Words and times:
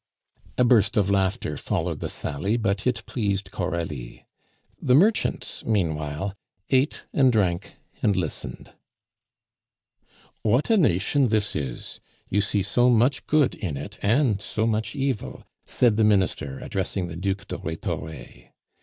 '"A 0.57 0.63
burst 0.63 0.97
of 0.97 1.11
laughter 1.11 1.57
followed 1.57 1.99
the 1.99 2.09
sally, 2.09 2.57
but 2.57 2.87
it 2.87 3.05
pleased 3.05 3.51
Coralie. 3.51 4.25
The 4.81 4.95
merchants 4.95 5.63
meanwhile 5.63 6.33
ate 6.71 7.03
and 7.13 7.31
drank 7.31 7.75
and 8.01 8.15
listened. 8.15 8.71
"What 10.41 10.71
a 10.71 10.77
nation 10.77 11.27
this 11.27 11.55
is! 11.55 11.99
You 12.31 12.41
see 12.41 12.63
so 12.63 12.89
much 12.89 13.27
good 13.27 13.53
in 13.53 13.77
it 13.77 13.99
and 14.01 14.41
so 14.41 14.65
much 14.65 14.95
evil," 14.95 15.43
said 15.67 15.97
the 15.97 16.03
Minister, 16.03 16.57
addressing 16.59 17.05
the 17.05 17.15
Duc 17.15 17.47
de 17.47 17.57
Rhetore. 17.59 18.55